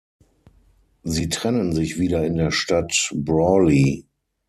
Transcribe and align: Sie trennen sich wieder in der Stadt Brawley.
Sie 1.03 1.29
trennen 1.29 1.73
sich 1.73 1.99
wieder 1.99 2.25
in 2.25 2.33
der 2.35 2.49
Stadt 2.49 3.11
Brawley. 3.13 4.07